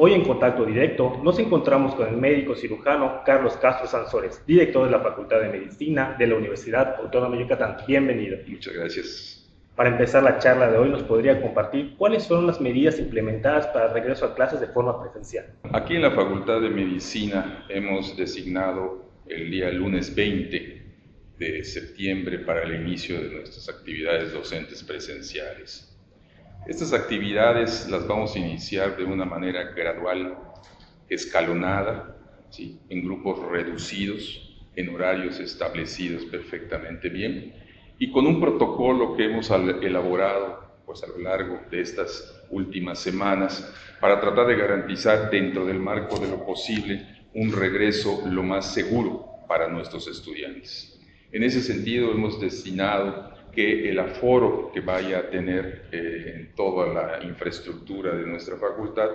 Hoy 0.00 0.12
en 0.12 0.22
contacto 0.22 0.64
directo 0.64 1.20
nos 1.24 1.40
encontramos 1.40 1.92
con 1.96 2.06
el 2.06 2.16
médico 2.16 2.54
cirujano 2.54 3.22
Carlos 3.26 3.56
Castro 3.56 3.88
Sansores, 3.88 4.46
director 4.46 4.84
de 4.84 4.92
la 4.92 5.00
Facultad 5.00 5.40
de 5.40 5.48
Medicina 5.48 6.14
de 6.16 6.28
la 6.28 6.36
Universidad 6.36 6.94
Autónoma 7.02 7.34
de 7.34 7.42
Yucatán. 7.42 7.78
Bienvenido. 7.84 8.38
Muchas 8.46 8.74
gracias. 8.74 9.50
Para 9.74 9.88
empezar 9.88 10.22
la 10.22 10.38
charla 10.38 10.70
de 10.70 10.78
hoy, 10.78 10.88
¿nos 10.88 11.02
podría 11.02 11.42
compartir 11.42 11.96
cuáles 11.96 12.28
fueron 12.28 12.46
las 12.46 12.60
medidas 12.60 13.00
implementadas 13.00 13.66
para 13.66 13.86
el 13.86 13.94
regreso 13.94 14.24
a 14.24 14.36
clases 14.36 14.60
de 14.60 14.68
forma 14.68 15.02
presencial? 15.02 15.46
Aquí 15.72 15.96
en 15.96 16.02
la 16.02 16.12
Facultad 16.12 16.60
de 16.60 16.70
Medicina 16.70 17.66
hemos 17.68 18.16
designado 18.16 19.04
el 19.26 19.50
día 19.50 19.68
lunes 19.72 20.14
20 20.14 20.82
de 21.38 21.64
septiembre 21.64 22.38
para 22.38 22.62
el 22.62 22.80
inicio 22.82 23.20
de 23.20 23.30
nuestras 23.34 23.68
actividades 23.68 24.32
docentes 24.32 24.84
presenciales. 24.84 25.97
Estas 26.66 26.92
actividades 26.92 27.88
las 27.88 28.06
vamos 28.06 28.34
a 28.34 28.38
iniciar 28.38 28.96
de 28.96 29.04
una 29.04 29.24
manera 29.24 29.72
gradual, 29.72 30.36
escalonada, 31.08 32.16
en 32.88 33.04
grupos 33.04 33.40
reducidos, 33.50 34.48
en 34.74 34.88
horarios 34.94 35.40
establecidos 35.40 36.24
perfectamente 36.26 37.08
bien 37.08 37.52
y 37.98 38.10
con 38.10 38.26
un 38.26 38.40
protocolo 38.40 39.16
que 39.16 39.24
hemos 39.24 39.50
elaborado 39.50 40.82
pues, 40.86 41.02
a 41.02 41.08
lo 41.08 41.18
largo 41.18 41.60
de 41.70 41.80
estas 41.80 42.44
últimas 42.50 42.98
semanas 42.98 43.74
para 44.00 44.20
tratar 44.20 44.46
de 44.46 44.56
garantizar 44.56 45.30
dentro 45.30 45.66
del 45.66 45.80
marco 45.80 46.18
de 46.18 46.28
lo 46.28 46.46
posible 46.46 47.06
un 47.34 47.52
regreso 47.52 48.22
lo 48.30 48.42
más 48.42 48.72
seguro 48.72 49.26
para 49.48 49.68
nuestros 49.68 50.06
estudiantes. 50.06 50.98
En 51.32 51.42
ese 51.42 51.60
sentido 51.60 52.12
hemos 52.12 52.40
destinado 52.40 53.32
que 53.58 53.90
el 53.90 53.98
aforo 53.98 54.70
que 54.72 54.78
vaya 54.78 55.18
a 55.18 55.30
tener 55.30 55.88
eh, 55.90 56.32
en 56.32 56.54
toda 56.54 56.86
la 56.94 57.24
infraestructura 57.24 58.14
de 58.14 58.24
nuestra 58.24 58.56
facultad 58.56 59.08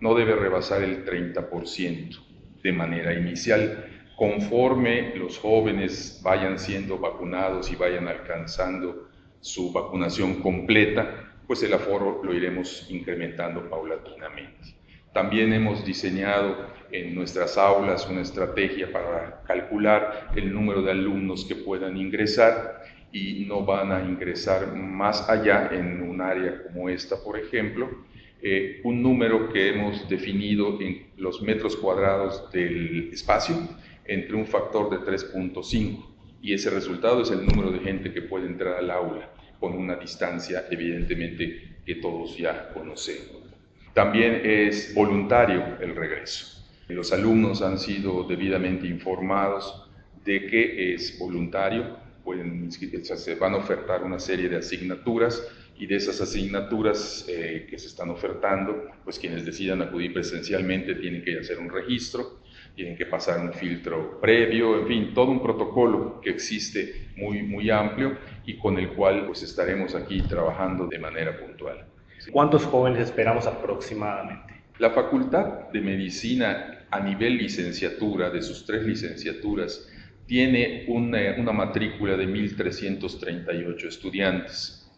no 0.00 0.14
debe 0.14 0.36
rebasar 0.36 0.82
el 0.82 1.04
30% 1.04 2.18
de 2.62 2.72
manera 2.72 3.12
inicial. 3.12 4.06
Conforme 4.16 5.14
los 5.16 5.36
jóvenes 5.36 6.18
vayan 6.24 6.58
siendo 6.58 6.96
vacunados 6.96 7.70
y 7.70 7.76
vayan 7.76 8.08
alcanzando 8.08 9.10
su 9.38 9.70
vacunación 9.70 10.36
completa, 10.36 11.34
pues 11.46 11.62
el 11.62 11.74
aforo 11.74 12.22
lo 12.24 12.32
iremos 12.32 12.86
incrementando 12.88 13.68
paulatinamente. 13.68 14.76
También 15.12 15.52
hemos 15.52 15.84
diseñado 15.84 16.56
en 16.90 17.14
nuestras 17.14 17.58
aulas 17.58 18.08
una 18.08 18.22
estrategia 18.22 18.90
para 18.90 19.42
calcular 19.46 20.30
el 20.34 20.54
número 20.54 20.80
de 20.80 20.92
alumnos 20.92 21.44
que 21.44 21.56
puedan 21.56 21.98
ingresar 21.98 22.80
y 23.12 23.44
no 23.46 23.64
van 23.64 23.92
a 23.92 24.00
ingresar 24.00 24.74
más 24.74 25.28
allá 25.28 25.70
en 25.72 26.02
un 26.02 26.20
área 26.20 26.62
como 26.64 26.88
esta, 26.88 27.16
por 27.22 27.38
ejemplo, 27.38 27.88
eh, 28.42 28.80
un 28.84 29.02
número 29.02 29.52
que 29.52 29.70
hemos 29.70 30.08
definido 30.08 30.80
en 30.80 31.08
los 31.16 31.42
metros 31.42 31.76
cuadrados 31.76 32.50
del 32.52 33.10
espacio 33.12 33.56
entre 34.06 34.34
un 34.34 34.46
factor 34.46 34.88
de 34.90 34.98
3.5 34.98 36.06
y 36.40 36.54
ese 36.54 36.70
resultado 36.70 37.22
es 37.22 37.30
el 37.30 37.44
número 37.44 37.70
de 37.70 37.80
gente 37.80 38.12
que 38.12 38.22
puede 38.22 38.46
entrar 38.46 38.76
al 38.76 38.90
aula 38.90 39.30
con 39.58 39.74
una 39.74 39.96
distancia 39.96 40.64
evidentemente 40.70 41.80
que 41.84 41.96
todos 41.96 42.36
ya 42.38 42.70
conocemos. 42.72 43.40
También 43.92 44.40
es 44.44 44.94
voluntario 44.94 45.76
el 45.80 45.94
regreso. 45.94 46.64
Los 46.88 47.12
alumnos 47.12 47.60
han 47.60 47.78
sido 47.78 48.24
debidamente 48.24 48.86
informados 48.86 49.86
de 50.24 50.46
que 50.46 50.94
es 50.94 51.18
voluntario 51.18 51.96
pueden, 52.30 52.70
se 52.70 53.34
van 53.34 53.54
a 53.54 53.56
ofertar 53.56 54.04
una 54.04 54.20
serie 54.20 54.48
de 54.48 54.58
asignaturas 54.58 55.44
y 55.76 55.86
de 55.86 55.96
esas 55.96 56.20
asignaturas 56.20 57.26
eh, 57.28 57.66
que 57.68 57.76
se 57.76 57.88
están 57.88 58.08
ofertando, 58.10 58.84
pues 59.02 59.18
quienes 59.18 59.44
decidan 59.44 59.82
acudir 59.82 60.12
presencialmente 60.12 60.94
tienen 60.94 61.24
que 61.24 61.40
hacer 61.40 61.58
un 61.58 61.68
registro, 61.68 62.38
tienen 62.76 62.96
que 62.96 63.06
pasar 63.06 63.40
un 63.40 63.52
filtro 63.52 64.20
previo, 64.20 64.78
en 64.78 64.86
fin, 64.86 65.12
todo 65.12 65.32
un 65.32 65.42
protocolo 65.42 66.20
que 66.20 66.30
existe 66.30 67.08
muy, 67.16 67.42
muy 67.42 67.68
amplio 67.68 68.16
y 68.46 68.56
con 68.58 68.78
el 68.78 68.90
cual 68.90 69.26
pues 69.26 69.42
estaremos 69.42 69.96
aquí 69.96 70.22
trabajando 70.22 70.86
de 70.86 71.00
manera 71.00 71.36
puntual. 71.36 71.84
¿Cuántos 72.30 72.64
jóvenes 72.64 73.06
esperamos 73.06 73.48
aproximadamente? 73.48 74.54
La 74.78 74.90
Facultad 74.90 75.70
de 75.72 75.80
Medicina 75.80 76.86
a 76.92 77.00
nivel 77.00 77.38
licenciatura, 77.38 78.30
de 78.30 78.40
sus 78.40 78.64
tres 78.64 78.84
licenciaturas, 78.84 79.88
tiene 80.30 80.84
una, 80.86 81.52
matrícula 81.52 82.16
de 82.16 82.28
1.338 82.28 83.88
estudiantes. 83.88 84.88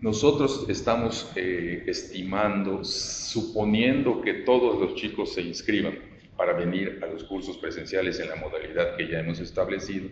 Nosotros 0.00 0.66
estamos 0.68 1.30
eh, 1.36 1.84
estimando, 1.86 2.82
suponiendo 2.82 4.20
que 4.20 4.34
todos 4.34 4.80
los 4.80 4.96
chicos 4.96 5.34
se 5.34 5.42
inscriban 5.42 5.96
para 6.36 6.54
venir 6.54 6.98
a 7.04 7.06
los 7.06 7.22
cursos 7.22 7.56
presenciales 7.56 8.18
en 8.18 8.30
la 8.30 8.34
modalidad 8.34 8.96
que 8.96 9.06
ya 9.06 9.20
hemos 9.20 9.38
establecido, 9.38 10.08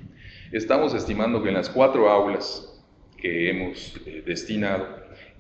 estamos 0.53 0.95
estimando 0.95 1.43
que 1.43 1.49
en 1.49 1.57
las 1.57 1.69
cuatro 1.69 2.09
aulas 2.09 2.81
que 3.17 3.51
hemos 3.51 3.97
eh, 4.07 4.23
destinado 4.25 4.87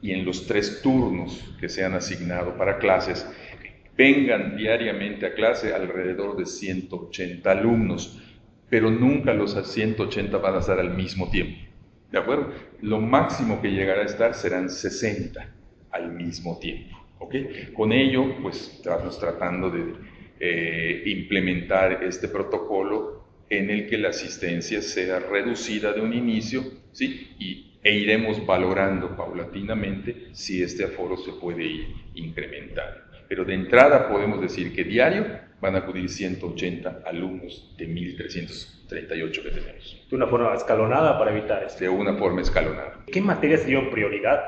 y 0.02 0.10
en 0.10 0.24
los 0.24 0.48
tres 0.48 0.82
turnos 0.82 1.44
que 1.60 1.68
se 1.68 1.84
han 1.84 1.94
asignado 1.94 2.56
para 2.56 2.78
clases, 2.78 3.24
vengan 3.96 4.56
diariamente 4.56 5.26
a 5.26 5.34
clase 5.34 5.72
alrededor 5.72 6.36
de 6.36 6.46
180 6.46 7.48
alumnos 7.48 8.20
pero 8.70 8.90
nunca 8.90 9.34
los 9.34 9.52
180 9.52 10.38
van 10.38 10.54
a 10.54 10.58
estar 10.60 10.78
al 10.78 10.96
mismo 10.96 11.28
tiempo. 11.28 11.58
¿De 12.10 12.18
acuerdo? 12.18 12.52
Lo 12.80 13.00
máximo 13.00 13.60
que 13.60 13.70
llegará 13.70 14.02
a 14.02 14.06
estar 14.06 14.34
serán 14.34 14.70
60 14.70 15.46
al 15.90 16.12
mismo 16.12 16.58
tiempo. 16.58 16.96
¿Ok? 17.18 17.34
Con 17.74 17.92
ello, 17.92 18.36
pues 18.40 18.76
estamos 18.76 19.18
tratando 19.18 19.70
de 19.70 19.94
eh, 20.38 21.02
implementar 21.06 22.02
este 22.04 22.28
protocolo 22.28 23.24
en 23.50 23.68
el 23.68 23.88
que 23.88 23.98
la 23.98 24.08
asistencia 24.08 24.80
sea 24.80 25.18
reducida 25.18 25.92
de 25.92 26.00
un 26.00 26.14
inicio, 26.14 26.62
¿sí? 26.92 27.34
Y, 27.38 27.66
e 27.82 27.94
iremos 27.94 28.44
valorando 28.44 29.16
paulatinamente 29.16 30.28
si 30.32 30.62
este 30.62 30.84
aforo 30.84 31.16
se 31.16 31.32
puede 31.32 31.64
ir 31.64 31.88
incrementando. 32.14 33.00
Pero 33.26 33.44
de 33.44 33.54
entrada 33.54 34.08
podemos 34.08 34.40
decir 34.40 34.74
que 34.74 34.84
diario 34.84 35.26
van 35.60 35.74
a 35.74 35.78
acudir 35.78 36.08
180 36.08 37.02
alumnos 37.06 37.74
de 37.76 37.88
1.338 37.88 39.42
que 39.42 39.50
tenemos. 39.50 40.06
De 40.08 40.16
una 40.16 40.26
forma 40.26 40.54
escalonada 40.54 41.18
para 41.18 41.32
evitar 41.32 41.62
esto. 41.64 41.80
De 41.80 41.88
una 41.88 42.14
forma 42.14 42.40
escalonada. 42.40 43.04
¿Qué 43.06 43.20
materias 43.20 43.66
dio 43.66 43.90
prioridad 43.90 44.40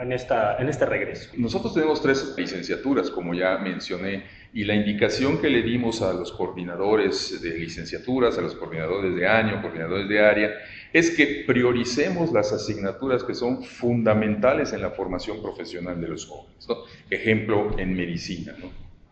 en, 0.00 0.12
esta, 0.12 0.56
en 0.58 0.68
este 0.68 0.86
regreso? 0.86 1.30
Nosotros 1.36 1.74
tenemos 1.74 2.02
tres 2.02 2.34
licenciaturas, 2.36 3.10
como 3.10 3.34
ya 3.34 3.58
mencioné, 3.58 4.24
y 4.52 4.64
la 4.64 4.74
indicación 4.74 5.38
que 5.38 5.50
le 5.50 5.62
dimos 5.62 6.02
a 6.02 6.12
los 6.12 6.32
coordinadores 6.32 7.40
de 7.42 7.58
licenciaturas, 7.58 8.38
a 8.38 8.40
los 8.40 8.54
coordinadores 8.54 9.14
de 9.14 9.28
año, 9.28 9.60
coordinadores 9.60 10.08
de 10.08 10.20
área, 10.20 10.50
es 10.92 11.10
que 11.10 11.44
prioricemos 11.46 12.32
las 12.32 12.52
asignaturas 12.52 13.22
que 13.22 13.34
son 13.34 13.62
fundamentales 13.62 14.72
en 14.72 14.80
la 14.80 14.90
formación 14.90 15.42
profesional 15.42 16.00
de 16.00 16.08
los 16.08 16.26
jóvenes. 16.26 16.66
Ejemplo, 17.10 17.78
en 17.78 17.94
medicina, 17.94 18.54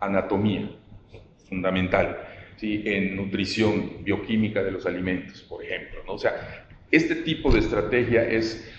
anatomía, 0.00 0.70
fundamental, 1.48 2.18
¿sí? 2.56 2.82
en 2.86 3.16
nutrición 3.16 4.04
bioquímica 4.04 4.62
de 4.62 4.72
los 4.72 4.86
alimentos, 4.86 5.42
por 5.42 5.64
ejemplo. 5.64 6.02
¿no? 6.06 6.14
O 6.14 6.18
sea, 6.18 6.66
este 6.90 7.16
tipo 7.16 7.50
de 7.52 7.60
estrategia 7.60 8.28
es 8.28 8.70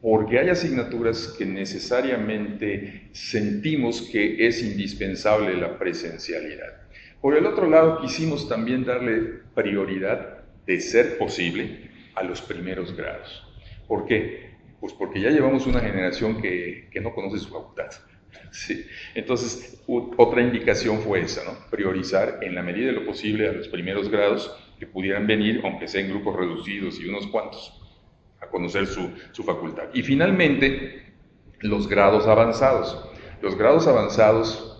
porque 0.00 0.38
hay 0.38 0.50
asignaturas 0.50 1.34
que 1.38 1.46
necesariamente 1.46 3.08
sentimos 3.12 4.02
que 4.02 4.46
es 4.46 4.62
indispensable 4.62 5.56
la 5.56 5.78
presencialidad. 5.78 6.82
Por 7.22 7.34
el 7.34 7.46
otro 7.46 7.70
lado, 7.70 8.02
quisimos 8.02 8.46
también 8.46 8.84
darle 8.84 9.40
prioridad, 9.54 10.44
de 10.66 10.78
ser 10.80 11.16
posible, 11.16 11.90
a 12.14 12.22
los 12.22 12.42
primeros 12.42 12.94
grados. 12.94 13.42
¿Por 13.88 14.06
qué? 14.06 14.50
Pues 14.78 14.92
porque 14.92 15.20
ya 15.20 15.30
llevamos 15.30 15.66
una 15.66 15.80
generación 15.80 16.40
que, 16.42 16.88
que 16.90 17.00
no 17.00 17.14
conoce 17.14 17.38
su 17.38 17.48
facultad. 17.48 17.90
Sí. 18.50 18.86
Entonces, 19.14 19.82
otra 19.86 20.42
indicación 20.42 21.00
fue 21.00 21.22
esa, 21.22 21.44
¿no? 21.44 21.52
priorizar 21.70 22.38
en 22.42 22.54
la 22.54 22.62
medida 22.62 22.86
de 22.86 22.92
lo 22.92 23.04
posible 23.04 23.48
a 23.48 23.52
los 23.52 23.68
primeros 23.68 24.08
grados 24.08 24.54
que 24.78 24.86
pudieran 24.86 25.26
venir, 25.26 25.60
aunque 25.64 25.88
sea 25.88 26.00
en 26.00 26.10
grupos 26.10 26.36
reducidos 26.36 27.00
y 27.00 27.06
unos 27.06 27.26
cuantos, 27.26 27.80
a 28.40 28.46
conocer 28.46 28.86
su, 28.86 29.10
su 29.32 29.42
facultad. 29.42 29.84
Y 29.92 30.02
finalmente, 30.02 31.14
los 31.60 31.88
grados 31.88 32.26
avanzados. 32.26 33.10
Los 33.40 33.56
grados 33.56 33.86
avanzados 33.86 34.74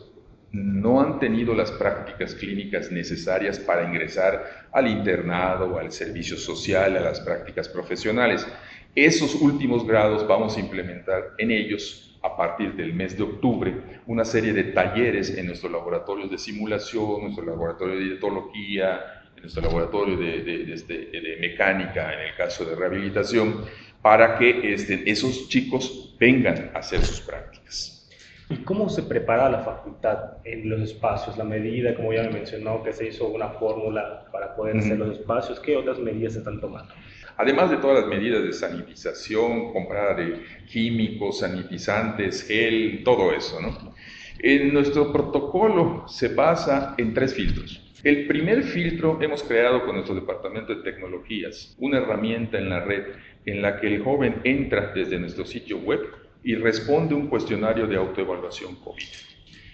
no 0.52 1.00
han 1.00 1.18
tenido 1.18 1.54
las 1.54 1.72
prácticas 1.72 2.34
clínicas 2.34 2.92
necesarias 2.92 3.58
para 3.58 3.84
ingresar 3.84 4.68
al 4.72 4.86
internado, 4.86 5.78
al 5.78 5.90
servicio 5.90 6.36
social, 6.36 6.96
a 6.96 7.00
las 7.00 7.20
prácticas 7.20 7.68
profesionales. 7.68 8.46
Esos 8.94 9.34
últimos 9.34 9.84
grados 9.84 10.26
vamos 10.28 10.56
a 10.56 10.60
implementar 10.60 11.32
en 11.38 11.50
ellos 11.50 12.13
a 12.24 12.36
partir 12.36 12.74
del 12.74 12.94
mes 12.94 13.16
de 13.18 13.22
octubre 13.22 14.00
una 14.06 14.24
serie 14.24 14.54
de 14.54 14.64
talleres 14.64 15.36
en 15.36 15.46
nuestros 15.46 15.70
laboratorios 15.70 16.30
de 16.30 16.38
simulación, 16.38 17.20
nuestro 17.22 17.44
laboratorio 17.44 17.96
de 17.96 18.04
dietología, 18.04 19.22
en 19.36 19.42
nuestro 19.42 19.62
laboratorio 19.62 20.16
de, 20.16 20.72
este, 20.72 20.94
de, 21.10 21.36
mecánica, 21.38 22.14
en 22.14 22.20
el 22.20 22.34
caso 22.34 22.64
de 22.64 22.76
rehabilitación, 22.76 23.66
para 24.00 24.38
que 24.38 24.72
este, 24.72 25.08
esos 25.08 25.48
chicos 25.48 26.16
vengan 26.18 26.70
a 26.74 26.78
hacer 26.78 27.02
sus 27.04 27.20
prácticas. 27.20 28.08
¿Y 28.48 28.56
cómo 28.58 28.88
se 28.88 29.02
prepara 29.02 29.50
la 29.50 29.60
facultad 29.60 30.38
en 30.44 30.68
los 30.68 30.80
espacios? 30.80 31.36
La 31.36 31.44
medida, 31.44 31.94
como 31.94 32.12
ya 32.12 32.22
me 32.22 32.30
mencionó, 32.30 32.82
que 32.82 32.92
se 32.92 33.08
hizo 33.08 33.28
una 33.28 33.48
fórmula 33.48 34.26
para 34.32 34.54
poder 34.56 34.78
hacer 34.78 34.98
los 34.98 35.18
espacios, 35.18 35.60
¿qué 35.60 35.76
otras 35.76 35.98
medidas 35.98 36.34
se 36.34 36.38
están 36.40 36.60
tomando? 36.60 36.94
Además 37.36 37.70
de 37.70 37.78
todas 37.78 38.00
las 38.00 38.08
medidas 38.08 38.42
de 38.42 38.52
sanitización, 38.52 39.72
compra 39.72 40.14
de 40.14 40.44
químicos, 40.66 41.40
sanitizantes, 41.40 42.46
gel, 42.46 43.02
todo 43.04 43.32
eso, 43.32 43.60
¿no? 43.60 43.94
En 44.38 44.72
nuestro 44.72 45.12
protocolo 45.12 46.04
se 46.06 46.28
basa 46.28 46.94
en 46.98 47.14
tres 47.14 47.34
filtros. 47.34 47.80
El 48.04 48.26
primer 48.26 48.62
filtro 48.62 49.18
hemos 49.22 49.42
creado 49.42 49.84
con 49.84 49.94
nuestro 49.94 50.14
departamento 50.14 50.74
de 50.74 50.82
tecnologías, 50.82 51.74
una 51.78 51.98
herramienta 51.98 52.58
en 52.58 52.68
la 52.68 52.84
red 52.84 53.04
en 53.46 53.62
la 53.62 53.80
que 53.80 53.86
el 53.86 54.02
joven 54.02 54.40
entra 54.44 54.92
desde 54.94 55.18
nuestro 55.18 55.46
sitio 55.46 55.78
web 55.78 56.00
y 56.42 56.54
responde 56.54 57.14
un 57.14 57.28
cuestionario 57.28 57.86
de 57.86 57.96
autoevaluación 57.96 58.76
COVID. 58.76 59.06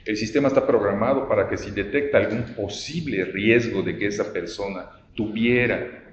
El 0.06 0.16
sistema 0.16 0.48
está 0.48 0.66
programado 0.66 1.28
para 1.28 1.48
que 1.48 1.56
si 1.56 1.72
detecta 1.72 2.18
algún 2.18 2.54
posible 2.54 3.24
riesgo 3.24 3.82
de 3.82 3.98
que 3.98 4.06
esa 4.06 4.32
persona 4.32 4.86
tuviera 5.14 6.09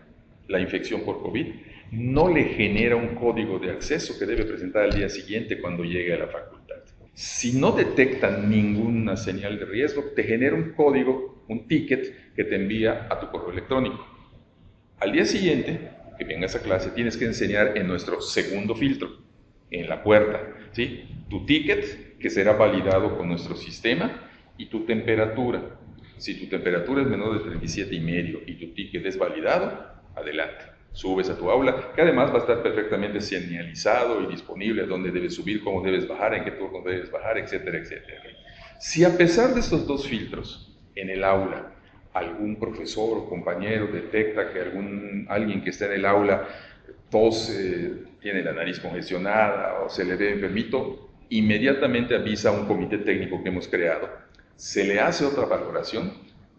la 0.47 0.59
infección 0.59 1.01
por 1.01 1.21
COVID, 1.21 1.47
no 1.91 2.33
le 2.33 2.44
genera 2.45 2.95
un 2.95 3.15
código 3.15 3.59
de 3.59 3.71
acceso 3.71 4.17
que 4.19 4.25
debe 4.25 4.45
presentar 4.45 4.83
al 4.83 4.94
día 4.94 5.09
siguiente 5.09 5.59
cuando 5.59 5.83
llegue 5.83 6.13
a 6.13 6.17
la 6.17 6.27
facultad. 6.27 6.75
Si 7.13 7.53
no 7.53 7.71
detectan 7.71 8.49
ninguna 8.49 9.17
señal 9.17 9.57
de 9.57 9.65
riesgo, 9.65 10.03
te 10.15 10.23
genera 10.23 10.55
un 10.55 10.73
código, 10.73 11.44
un 11.47 11.67
ticket 11.67 12.35
que 12.35 12.44
te 12.44 12.55
envía 12.55 13.07
a 13.09 13.19
tu 13.19 13.29
correo 13.31 13.51
electrónico. 13.51 14.05
Al 14.99 15.11
día 15.11 15.25
siguiente, 15.25 15.89
que 16.17 16.25
vengas 16.25 16.55
a 16.55 16.61
clase, 16.61 16.91
tienes 16.91 17.17
que 17.17 17.25
enseñar 17.25 17.77
en 17.77 17.88
nuestro 17.88 18.21
segundo 18.21 18.75
filtro, 18.75 19.09
en 19.71 19.89
la 19.89 20.03
puerta, 20.03 20.41
¿sí? 20.71 21.05
Tu 21.29 21.45
ticket, 21.45 22.17
que 22.19 22.29
será 22.29 22.53
validado 22.53 23.17
con 23.17 23.27
nuestro 23.27 23.55
sistema, 23.55 24.29
y 24.57 24.67
tu 24.67 24.85
temperatura. 24.85 25.79
Si 26.17 26.39
tu 26.39 26.47
temperatura 26.47 27.01
es 27.01 27.07
menor 27.07 27.38
de 27.38 27.49
37 27.49 27.95
y 27.95 27.99
medio 27.99 28.41
y 28.45 28.55
tu 28.55 28.73
ticket 28.73 29.05
es 29.05 29.17
validado, 29.17 29.96
adelante. 30.18 30.66
Subes 30.94 31.30
a 31.30 31.38
tu 31.38 31.50
aula, 31.52 31.92
que 31.94 32.02
además 32.02 32.31
va 32.31 32.38
a 32.38 32.40
estar 32.40 32.64
perfectamente 32.64 33.22
señalizado 33.22 34.22
y 34.24 34.28
disponible 34.28 34.86
dónde 34.86 35.12
debes 35.12 35.36
subir, 35.36 35.64
cómo 35.64 35.81
debes 35.81 36.08
bajar, 36.08 36.34
en 36.34 36.44
qué 36.44 36.52
turno 36.52 36.81
debes 36.84 37.12
bajar, 37.12 37.38
etcétera, 37.38 37.78
etcétera. 37.78 38.22
Si 38.80 39.04
a 39.04 39.16
pesar 39.16 39.54
de 39.54 39.60
estos 39.60 39.86
dos 39.86 40.08
filtros 40.08 40.75
en 40.96 41.10
el 41.10 41.24
aula 41.24 41.74
algún 42.14 42.58
profesor 42.58 43.18
o 43.18 43.30
compañero 43.30 43.88
detecta 43.88 44.52
que 44.52 44.60
algún, 44.60 45.28
alguien 45.30 45.62
que 45.64 45.69
está 45.69 45.86
en 45.86 45.94
el 45.94 46.06
aula 46.06 46.48
tose, 47.10 47.94
tiene 48.22 48.42
la 48.42 48.54
nariz 48.54 48.80
congestionada 48.80 49.81
o 49.84 49.90
se 49.90 50.04
le 50.04 50.16
ve 50.16 50.34
enfermito, 50.34 51.10
inmediatamente 51.30 52.16
avisa 52.16 52.50
a 52.50 52.54
un 52.54 52.66
comité 52.66 52.98
técnico 52.98 53.42
que 53.44 53.50
hemos 53.50 53.68
creado, 53.68 54.10
se 54.56 54.84
le 54.84 55.00
hace 55.00 55.25
otra 55.25 55.46
valoración 55.46 56.12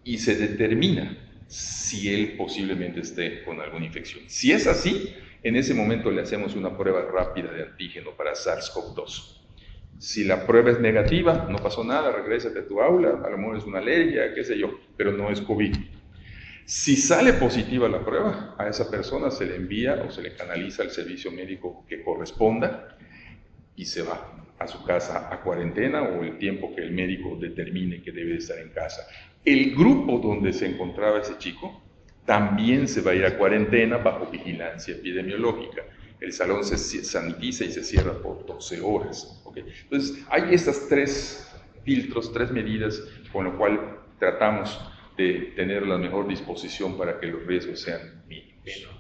y 0.05 0.19
se 0.19 0.37
determina 0.37 1.17
si 1.49 2.13
él 2.15 2.35
posiblemente 2.37 3.01
esté 3.01 3.43
con 3.43 3.61
alguna 3.61 3.87
infección. 3.87 4.23
Si 4.29 4.53
es 4.53 4.67
así, 4.67 5.15
en 5.43 5.57
ese 5.57 5.75
momento 5.75 6.11
le 6.11 6.23
hacemos 6.23 6.55
una 6.55 6.77
prueba 6.77 7.03
rápida 7.03 7.51
de 7.51 7.63
antígeno 7.63 8.13
para 8.13 8.33
SARS-CoV-2. 8.35 9.37
Si 9.99 10.25
la 10.25 10.47
prueba 10.47 10.71
es 10.71 10.79
negativa, 10.79 11.49
no 11.51 11.59
pasó 11.59 11.83
nada, 11.83 12.13
regrésate 12.13 12.61
a 12.61 12.67
tu 12.69 12.81
aula, 12.81 13.23
a 13.25 13.31
lo 13.31 13.39
mejor 13.39 13.57
es 13.57 13.65
una 13.65 13.79
alergia, 13.79 14.33
qué 14.35 14.45
sé 14.45 14.59
yo, 14.59 14.79
pero 14.97 15.11
no 15.11 15.31
es 15.31 15.41
COVID. 15.41 15.75
Si 16.67 16.97
sale 16.97 17.33
positiva 17.33 17.89
la 17.89 18.05
prueba, 18.05 18.55
a 18.59 18.69
esa 18.69 18.91
persona 18.91 19.31
se 19.31 19.47
le 19.47 19.57
envía 19.57 20.05
o 20.07 20.11
se 20.11 20.23
le 20.23 20.35
canaliza 20.35 20.83
al 20.83 20.91
servicio 20.91 21.33
médico 21.33 21.85
que 21.89 22.03
corresponda 22.03 22.99
y 23.75 23.87
se 23.87 24.03
va 24.03 24.48
a 24.59 24.67
su 24.67 24.83
casa 24.85 25.29
a 25.33 25.41
cuarentena 25.41 26.03
o 26.03 26.23
el 26.23 26.39
tiempo 26.39 26.75
que 26.75 26.83
el 26.83 26.93
médico 26.93 27.37
determine 27.41 28.03
que 28.03 28.13
debe 28.13 28.37
estar 28.37 28.59
en 28.59 28.71
casa. 28.71 29.07
El 29.45 29.75
grupo 29.75 30.19
donde 30.19 30.53
se 30.53 30.67
encontraba 30.67 31.21
ese 31.21 31.39
chico 31.39 31.83
también 32.25 32.89
se 32.89 33.01
va 33.01 33.13
a 33.13 33.15
ir 33.15 33.25
a 33.25 33.39
cuarentena 33.39 33.99
bajo 33.99 34.27
vigilancia 34.27 34.95
epidemiológica. 34.95 35.83
El 36.21 36.33
salón 36.33 36.65
se 36.65 36.77
sanitiza 36.77 37.65
y 37.65 37.71
se 37.71 37.85
cierra 37.85 38.13
por 38.13 38.45
12 38.45 38.81
horas. 38.81 39.43
Entonces, 39.85 40.25
hay 40.29 40.53
estas 40.55 40.89
tres 40.89 41.51
filtros, 41.85 42.33
tres 42.33 42.51
medidas 42.51 43.03
con 43.33 43.45
lo 43.45 43.57
cual 43.57 44.01
tratamos 44.19 44.79
de 45.17 45.53
tener 45.57 45.87
la 45.87 45.97
mejor 45.97 46.29
disposición 46.29 46.99
para 46.99 47.19
que 47.19 47.29
los 47.29 47.47
riesgos 47.47 47.81
sean 47.81 48.23
mínimos. 48.27 48.98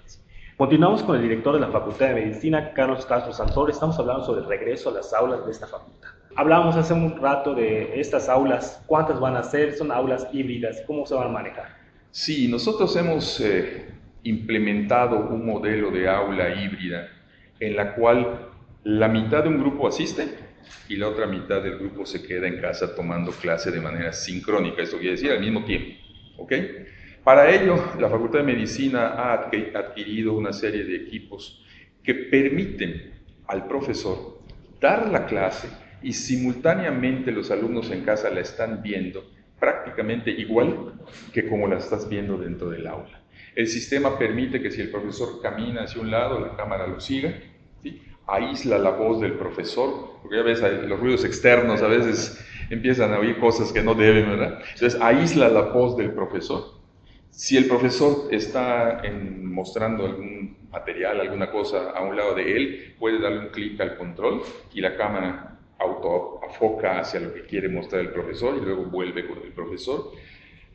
Continuamos 0.58 1.04
con 1.04 1.14
el 1.14 1.22
director 1.22 1.54
de 1.54 1.60
la 1.60 1.68
Facultad 1.68 2.08
de 2.08 2.14
Medicina, 2.14 2.72
Carlos 2.72 3.06
Castro 3.06 3.32
Santor. 3.32 3.70
Estamos 3.70 3.96
hablando 3.96 4.24
sobre 4.24 4.40
el 4.40 4.48
regreso 4.48 4.90
a 4.90 4.94
las 4.94 5.14
aulas 5.14 5.46
de 5.46 5.52
esta 5.52 5.68
facultad. 5.68 6.08
Hablábamos 6.34 6.74
hace 6.74 6.94
un 6.94 7.16
rato 7.22 7.54
de 7.54 8.00
estas 8.00 8.28
aulas, 8.28 8.82
cuántas 8.88 9.20
van 9.20 9.36
a 9.36 9.44
ser, 9.44 9.76
son 9.76 9.92
aulas 9.92 10.26
híbridas, 10.32 10.82
cómo 10.84 11.06
se 11.06 11.14
van 11.14 11.28
a 11.28 11.30
manejar. 11.30 11.76
Sí, 12.10 12.48
nosotros 12.48 12.96
hemos 12.96 13.38
eh, 13.38 13.86
implementado 14.24 15.28
un 15.28 15.46
modelo 15.46 15.92
de 15.92 16.08
aula 16.08 16.60
híbrida 16.60 17.06
en 17.60 17.76
la 17.76 17.94
cual 17.94 18.48
la 18.82 19.06
mitad 19.06 19.44
de 19.44 19.50
un 19.50 19.60
grupo 19.60 19.86
asiste 19.86 20.26
y 20.88 20.96
la 20.96 21.06
otra 21.06 21.28
mitad 21.28 21.62
del 21.62 21.78
grupo 21.78 22.04
se 22.04 22.26
queda 22.26 22.48
en 22.48 22.60
casa 22.60 22.96
tomando 22.96 23.30
clase 23.30 23.70
de 23.70 23.80
manera 23.80 24.12
sincrónica, 24.12 24.82
esto 24.82 24.96
quiere 24.96 25.12
decir 25.12 25.30
al 25.30 25.38
mismo 25.38 25.64
tiempo. 25.64 25.94
Para 27.28 27.54
ello, 27.54 27.92
la 28.00 28.08
Facultad 28.08 28.38
de 28.38 28.54
Medicina 28.54 29.08
ha 29.08 29.34
adquirido 29.34 30.32
una 30.32 30.50
serie 30.50 30.82
de 30.82 30.96
equipos 30.96 31.62
que 32.02 32.14
permiten 32.14 33.12
al 33.46 33.68
profesor 33.68 34.38
dar 34.80 35.10
la 35.10 35.26
clase 35.26 35.68
y 36.02 36.14
simultáneamente 36.14 37.30
los 37.30 37.50
alumnos 37.50 37.90
en 37.90 38.02
casa 38.02 38.30
la 38.30 38.40
están 38.40 38.82
viendo 38.82 39.30
prácticamente 39.60 40.30
igual 40.30 40.94
que 41.30 41.46
como 41.46 41.68
la 41.68 41.76
estás 41.76 42.08
viendo 42.08 42.38
dentro 42.38 42.70
del 42.70 42.86
aula. 42.86 43.20
El 43.54 43.66
sistema 43.66 44.18
permite 44.18 44.62
que 44.62 44.70
si 44.70 44.80
el 44.80 44.90
profesor 44.90 45.42
camina 45.42 45.82
hacia 45.82 46.00
un 46.00 46.10
lado, 46.10 46.40
la 46.40 46.56
cámara 46.56 46.86
lo 46.86 46.98
siga, 46.98 47.34
aísla 48.26 48.78
la 48.78 48.92
voz 48.92 49.20
del 49.20 49.34
profesor, 49.34 50.18
porque 50.22 50.38
ya 50.38 50.42
ves, 50.42 50.62
los 50.62 50.98
ruidos 50.98 51.26
externos 51.26 51.82
a 51.82 51.88
veces 51.88 52.42
empiezan 52.70 53.12
a 53.12 53.18
oír 53.18 53.38
cosas 53.38 53.70
que 53.70 53.82
no 53.82 53.94
deben, 53.94 54.30
¿verdad? 54.30 54.62
Entonces, 54.72 54.98
aísla 55.02 55.50
la 55.50 55.60
voz 55.60 55.94
del 55.98 56.12
profesor. 56.12 56.77
Si 57.30 57.56
el 57.56 57.66
profesor 57.66 58.28
está 58.32 59.02
mostrando 59.42 60.06
algún 60.06 60.56
material, 60.70 61.20
alguna 61.20 61.50
cosa 61.50 61.90
a 61.90 62.02
un 62.02 62.16
lado 62.16 62.34
de 62.34 62.56
él, 62.56 62.94
puede 62.98 63.20
darle 63.20 63.38
un 63.40 63.48
clic 63.48 63.80
al 63.80 63.96
control 63.96 64.42
y 64.74 64.80
la 64.80 64.96
cámara 64.96 65.58
autoafoca 65.78 67.00
hacia 67.00 67.20
lo 67.20 67.32
que 67.32 67.42
quiere 67.42 67.68
mostrar 67.68 68.02
el 68.02 68.10
profesor 68.10 68.56
y 68.56 68.64
luego 68.64 68.84
vuelve 68.84 69.26
con 69.26 69.38
el 69.38 69.52
profesor. 69.52 70.12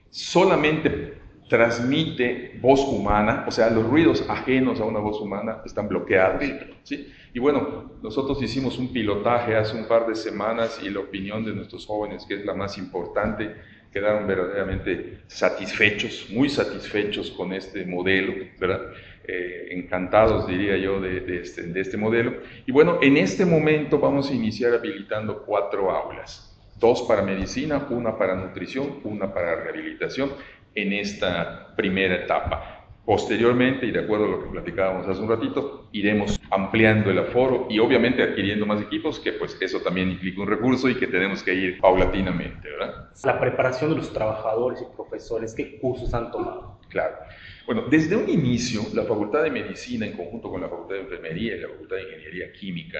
Solamente 0.09 1.17
transmite 1.49 2.57
voz 2.61 2.79
humana, 2.79 3.45
o 3.47 3.51
sea, 3.51 3.69
los 3.69 3.85
ruidos 3.85 4.25
ajenos 4.29 4.79
a 4.79 4.85
una 4.85 4.99
voz 4.99 5.19
humana 5.19 5.61
están 5.65 5.87
bloqueados. 5.87 6.43
¿sí? 6.83 7.11
Y 7.33 7.39
bueno, 7.39 7.91
nosotros 8.01 8.41
hicimos 8.41 8.77
un 8.77 8.93
pilotaje 8.93 9.55
hace 9.55 9.75
un 9.75 9.87
par 9.87 10.07
de 10.07 10.15
semanas 10.15 10.79
y 10.83 10.89
la 10.89 10.99
opinión 10.99 11.43
de 11.43 11.53
nuestros 11.53 11.85
jóvenes, 11.85 12.25
que 12.27 12.35
es 12.35 12.45
la 12.45 12.53
más 12.53 12.77
importante, 12.77 13.55
quedaron 13.91 14.27
verdaderamente 14.27 15.19
satisfechos, 15.27 16.27
muy 16.29 16.49
satisfechos 16.49 17.31
con 17.31 17.53
este 17.53 17.85
modelo, 17.85 18.33
¿verdad? 18.59 18.81
Eh, 19.25 19.69
encantados, 19.71 20.47
diría 20.47 20.77
yo, 20.77 21.03
este, 21.03 21.63
de 21.63 21.81
este 21.81 21.97
modelo. 21.97 22.35
Y 22.65 22.71
bueno, 22.71 22.99
en 23.01 23.17
este 23.17 23.45
momento 23.45 23.99
vamos 23.99 24.29
a 24.29 24.33
iniciar 24.33 24.73
habilitando 24.73 25.43
cuatro 25.43 25.91
aulas 25.91 26.53
dos 26.83 27.03
para 27.03 27.21
medicina, 27.21 27.87
una 27.89 28.17
para 28.17 28.35
nutrición, 28.35 28.99
una 29.05 29.33
para 29.33 29.55
rehabilitación 29.55 30.33
en 30.75 30.91
esta 30.91 31.73
primera 31.77 32.15
etapa. 32.15 32.72
Posteriormente, 33.05 33.85
y 33.85 33.91
de 33.91 33.99
acuerdo 33.99 34.25
a 34.25 34.29
lo 34.29 34.43
que 34.43 34.49
platicábamos 34.49 35.05
hace 35.07 35.21
un 35.21 35.27
ratito, 35.27 35.89
iremos 35.91 36.39
ampliando 36.49 37.11
el 37.11 37.19
aforo 37.19 37.67
y 37.69 37.79
obviamente 37.79 38.23
adquiriendo 38.23 38.65
más 38.65 38.81
equipos, 38.81 39.19
que 39.19 39.33
pues 39.33 39.57
eso 39.59 39.81
también 39.81 40.09
implica 40.09 40.41
un 40.41 40.47
recurso 40.47 40.87
y 40.87 40.95
que 40.95 41.07
tenemos 41.07 41.43
que 41.43 41.53
ir 41.53 41.81
paulatinamente, 41.81 42.69
¿verdad? 42.69 43.09
La 43.25 43.39
preparación 43.41 43.89
de 43.89 43.97
los 43.97 44.13
trabajadores 44.13 44.81
y 44.81 44.95
profesores, 44.95 45.53
¿qué 45.53 45.77
cursos 45.79 46.13
han 46.13 46.31
tomado? 46.31 46.79
Claro. 46.87 47.15
Bueno, 47.65 47.83
desde 47.89 48.15
un 48.15 48.29
inicio, 48.29 48.81
la 48.93 49.03
Facultad 49.03 49.43
de 49.43 49.51
Medicina, 49.51 50.05
en 50.05 50.13
conjunto 50.13 50.49
con 50.49 50.61
la 50.61 50.69
Facultad 50.69 50.95
de 50.95 51.01
Enfermería 51.01 51.57
y 51.57 51.59
la 51.59 51.67
Facultad 51.67 51.97
de 51.97 52.03
Ingeniería 52.03 52.53
Química, 52.53 52.99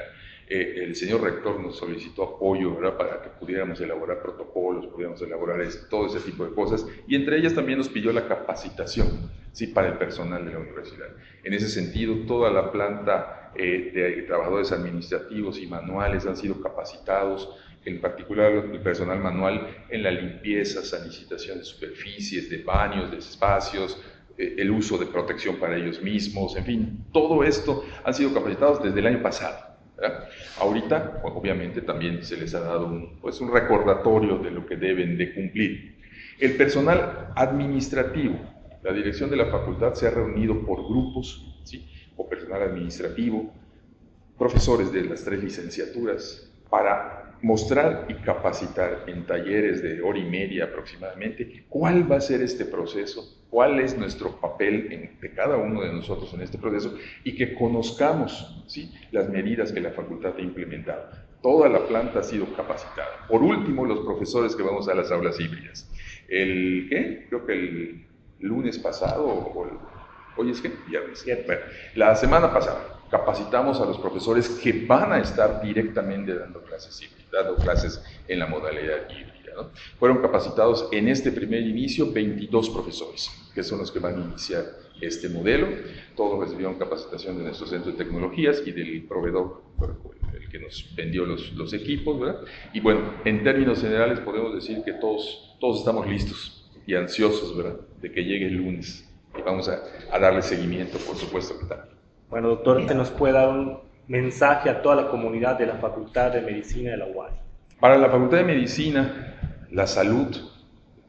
eh, 0.50 0.83
el 0.83 0.95
señor 0.95 1.22
rector 1.22 1.62
nos 1.62 1.77
solicitó 1.77 2.24
apoyo 2.24 2.75
¿verdad? 2.75 2.98
para 2.98 3.22
que 3.22 3.29
pudiéramos 3.29 3.79
elaborar 3.79 4.22
protocolos, 4.22 4.88
pudiéramos 4.88 5.22
elaborar 5.22 5.65
todo 5.89 6.07
ese 6.07 6.19
tipo 6.19 6.43
de 6.43 6.53
cosas, 6.53 6.86
y 7.07 7.15
entre 7.15 7.38
ellas 7.38 7.55
también 7.55 7.77
nos 7.77 7.88
pidió 7.88 8.12
la 8.12 8.27
capacitación 8.27 9.31
¿sí? 9.53 9.67
para 9.67 9.88
el 9.88 9.98
personal 9.98 10.45
de 10.45 10.51
la 10.51 10.60
universidad. 10.60 11.07
En 11.43 11.53
ese 11.53 11.69
sentido, 11.69 12.15
toda 12.27 12.51
la 12.51 12.72
planta 12.72 13.51
eh, 13.55 13.91
de 13.93 14.24
trabajadores 14.24 14.72
administrativos 14.72 15.60
y 15.60 15.67
manuales 15.67 16.25
han 16.25 16.36
sido 16.36 16.62
capacitados, 16.62 17.50
en 17.86 18.01
particular 18.01 18.51
el 18.51 18.79
personal 18.81 19.19
manual 19.19 19.67
en 19.89 20.03
la 20.03 20.12
limpieza, 20.12 20.83
sanitización 20.83 21.60
de 21.60 21.63
superficies, 21.65 22.50
de 22.50 22.63
baños, 22.63 23.12
de 23.12 23.17
espacios, 23.17 24.01
eh, 24.38 24.55
el 24.57 24.72
uso 24.72 24.98
de 24.98 25.05
protección 25.05 25.57
para 25.57 25.77
ellos 25.77 26.01
mismos, 26.01 26.55
en 26.57 26.65
fin, 26.65 27.05
todo 27.12 27.43
esto 27.43 27.86
han 28.03 28.13
sido 28.13 28.33
capacitados 28.33 28.83
desde 28.83 29.00
el 29.00 29.07
año 29.07 29.22
pasado. 29.22 29.74
Ahorita, 30.60 31.22
obviamente, 31.24 31.81
también 31.81 32.24
se 32.24 32.36
les 32.36 32.53
ha 32.55 32.60
dado 32.60 32.88
un, 32.88 33.19
pues, 33.22 33.39
un 33.39 33.53
recordatorio 33.53 34.38
de 34.39 34.51
lo 34.51 34.65
que 34.65 34.75
deben 34.75 35.17
de 35.17 35.33
cumplir. 35.33 35.95
El 36.39 36.57
personal 36.57 37.31
administrativo, 37.36 38.38
la 38.84 38.92
dirección 38.92 39.30
de 39.30 39.38
la 39.38 39.46
facultad 39.46 39.94
se 39.94 40.08
ha 40.08 40.12
reunido 40.12 40.66
por 40.66 40.84
grupos, 40.84 41.62
¿sí? 41.63 41.88
o 42.18 42.28
personal 42.28 42.62
administrativo, 42.63 43.52
profesores 44.38 44.92
de 44.92 45.04
las 45.04 45.24
tres 45.24 45.44
licenciaturas, 45.44 46.52
para 46.70 47.38
mostrar 47.42 48.08
y 48.10 48.16
capacitar 48.16 49.04
en 49.08 49.25
talleres 49.25 49.84
de 49.84 50.02
hora 50.02 50.18
y 50.18 50.24
media 50.24 50.66
aproximadamente 50.66 51.66
cuál 51.70 52.10
va 52.10 52.18
a 52.18 52.22
ser 52.22 52.42
este 52.42 52.66
proceso, 52.66 53.46
cuál 53.50 53.80
es 53.80 53.98
nuestro 53.98 54.40
papel 54.40 55.12
de 55.22 55.34
cada 55.34 55.58
uno 55.58 55.82
de 55.82 55.92
nosotros 55.92 56.34
en 56.34 56.42
este 56.42 56.58
proceso 56.58 56.96
y 57.24 57.36
que 57.36 57.54
conozcamos 57.54 58.63
¿sí? 58.68 58.92
las 59.12 59.30
medidas 59.30 59.72
que 59.72 59.82
la 59.82 59.92
facultad 59.92 60.34
ha 60.38 60.42
implementado. 60.42 61.10
Toda 61.42 61.68
la 61.68 61.86
planta 61.86 62.20
ha 62.20 62.24
sido 62.24 62.46
capacitada. 62.56 63.28
Por 63.28 63.44
último, 63.44 63.86
los 63.86 64.00
profesores 64.00 64.56
que 64.56 64.63
vamos 64.63 64.88
a 64.88 64.96
las 64.96 65.12
aulas 65.12 65.38
híbridas. 65.40 65.92
El, 66.30 66.88
¿qué? 66.90 67.25
Creo 67.28 67.46
que 67.46 67.54
el 67.54 68.06
lunes 68.44 68.78
pasado, 68.78 69.26
o 69.26 69.68
hoy 70.38 70.52
es 70.52 70.62
que 70.62 70.72
viernes. 70.88 71.26
Bueno, 71.46 71.62
la 71.96 72.16
semana 72.16 72.54
pasada 72.54 73.00
capacitamos 73.10 73.80
a 73.80 73.86
los 73.86 73.98
profesores 73.98 74.50
que 74.50 74.86
van 74.86 75.14
a 75.14 75.20
estar 75.20 75.62
directamente 75.62 76.34
dando 76.36 76.62
clases 76.62 77.10
dando 77.32 77.56
clases 77.56 78.04
en 78.28 78.40
la 78.40 78.48
modalidad 78.48 79.10
híbrida. 79.10 79.54
¿no? 79.56 79.70
Fueron 79.98 80.22
capacitados 80.22 80.88
en 80.92 81.08
este 81.08 81.32
primer 81.32 81.62
inicio 81.62 82.12
22 82.12 82.70
profesores, 82.70 83.32
que 83.54 83.64
son 83.64 83.80
los 83.80 83.92
que 83.92 84.00
van 84.00 84.22
a 84.22 84.26
iniciar 84.26 84.66
este 85.02 85.30
modelo. 85.30 85.68
Todos 86.16 86.40
recibieron 86.40 86.76
capacitación 86.76 87.38
de 87.38 87.44
nuestro 87.46 87.66
centro 87.66 87.92
de 87.92 87.98
tecnologías 87.98 88.62
y 88.66 88.72
del 88.72 89.04
proveedor, 89.08 89.64
el 90.34 90.50
que 90.50 90.60
nos 90.60 90.94
vendió 90.96 91.26
los, 91.26 91.54
los 91.54 91.74
equipos. 91.74 92.20
¿verdad? 92.20 92.42
Y 92.74 92.82
bueno, 92.82 93.02
en 93.26 93.44
términos 93.44 93.82
generales 93.82 94.20
podemos 94.20 94.54
decir 94.54 94.84
que 94.84 94.94
todos, 94.94 95.56
todos 95.60 95.80
estamos 95.80 96.08
listos 96.08 96.62
y 96.86 96.96
ansiosos 96.96 97.56
¿verdad? 97.56 97.75
de 98.02 98.12
que 98.12 98.24
llegue 98.24 98.48
el 98.48 98.56
lunes. 98.56 99.10
Y 99.38 99.42
vamos 99.42 99.70
a, 99.70 99.84
a 100.12 100.20
darle 100.20 100.42
seguimiento, 100.42 100.98
por 101.00 101.16
supuesto 101.16 101.58
que 101.60 101.66
también. 101.66 101.94
Bueno, 102.30 102.50
doctor, 102.50 102.78
¿usted 102.78 102.96
nos 102.96 103.10
puede 103.10 103.34
dar 103.34 103.50
un 103.50 103.80
mensaje 104.08 104.70
a 104.70 104.82
toda 104.82 104.96
la 104.96 105.08
comunidad 105.10 105.58
de 105.58 105.68
la 105.68 105.75
Facultad 105.75 106.32
de 106.32 106.42
Medicina 106.42 106.92
de 106.92 106.98
la 106.98 107.08
UAS? 107.08 107.34
Para 107.80 107.98
la 107.98 108.10
Facultad 108.10 108.38
de 108.38 108.44
Medicina, 108.44 109.36
la 109.72 109.88
salud 109.88 110.36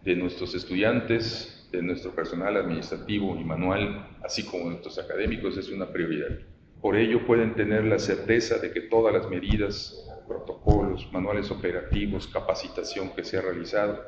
de 0.05 0.17
nuestros 0.17 0.55
estudiantes, 0.55 1.69
de 1.73 1.83
nuestro 1.83 2.15
personal 2.15 2.57
administrativo 2.57 3.37
y 3.37 3.45
manual, 3.45 4.07
así 4.23 4.45
como 4.45 4.65
de 4.65 4.71
nuestros 4.71 4.99
académicos, 4.99 5.57
es 5.57 5.71
una 5.71 5.87
prioridad. 5.87 6.39
Por 6.81 6.97
ello 6.97 7.27
pueden 7.27 7.55
tener 7.55 7.85
la 7.85 7.99
certeza 7.99 8.59
de 8.59 8.71
que 8.71 8.83
todas 8.83 9.15
las 9.15 9.29
medidas, 9.29 10.07
protocolos, 10.29 11.11
manuales 11.13 11.51
operativos, 11.51 12.27
capacitación 12.27 13.11
que 13.11 13.25
se 13.25 13.39
ha 13.39 13.43
realizado, 13.43 14.03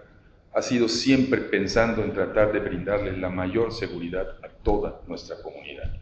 ha 0.57 0.63
sido 0.63 0.89
siempre 0.89 1.43
pensando 1.43 2.03
en 2.03 2.15
tratar 2.15 2.51
de 2.51 2.61
brindarles 2.61 3.19
la 3.19 3.29
mayor 3.29 3.75
seguridad 3.75 4.39
a 4.43 4.49
toda 4.49 5.03
nuestra 5.07 5.37
comunidad. 5.43 6.01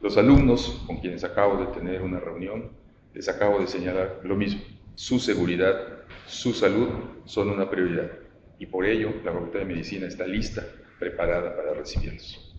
Los 0.00 0.16
alumnos 0.16 0.84
con 0.86 0.98
quienes 1.00 1.24
acabo 1.24 1.56
de 1.56 1.66
tener 1.72 2.02
una 2.02 2.20
reunión, 2.20 2.70
les 3.12 3.28
acabo 3.28 3.58
de 3.58 3.66
señalar 3.66 4.20
lo 4.22 4.36
mismo. 4.36 4.60
Su 4.94 5.18
seguridad, 5.18 5.74
su 6.26 6.52
salud 6.52 6.90
son 7.24 7.50
una 7.50 7.68
prioridad 7.68 8.08
y 8.60 8.66
por 8.66 8.86
ello 8.86 9.12
la 9.24 9.32
Facultad 9.32 9.58
de 9.58 9.64
Medicina 9.64 10.06
está 10.06 10.28
lista, 10.28 10.64
preparada 11.00 11.56
para 11.56 11.74
recibirlos. 11.74 12.54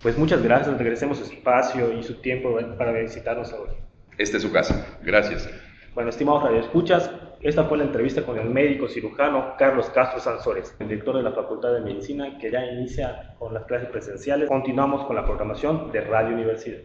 Pues 0.00 0.16
muchas 0.16 0.44
gracias, 0.44 0.78
regresemos 0.78 1.18
su 1.18 1.24
espacio 1.24 1.92
y 1.98 2.04
su 2.04 2.20
tiempo 2.20 2.56
para 2.78 2.92
visitarnos 2.92 3.52
hoy. 3.52 3.70
Esta 4.16 4.36
es 4.36 4.44
su 4.44 4.52
casa, 4.52 4.96
gracias. 5.02 5.48
Bueno, 5.94 6.10
estimados 6.10 6.42
radioescuchas, 6.42 7.08
esta 7.40 7.64
fue 7.66 7.78
la 7.78 7.84
entrevista 7.84 8.26
con 8.26 8.36
el 8.36 8.50
médico 8.50 8.88
cirujano 8.88 9.54
Carlos 9.56 9.90
Castro 9.90 10.18
Sansores, 10.18 10.74
el 10.80 10.88
director 10.88 11.16
de 11.16 11.22
la 11.22 11.30
Facultad 11.30 11.72
de 11.72 11.82
Medicina, 11.82 12.36
que 12.36 12.50
ya 12.50 12.66
inicia 12.66 13.36
con 13.38 13.54
las 13.54 13.64
clases 13.66 13.90
presenciales. 13.90 14.48
Continuamos 14.48 15.04
con 15.06 15.14
la 15.14 15.24
programación 15.24 15.92
de 15.92 16.00
Radio 16.00 16.34
Universidad. 16.34 16.80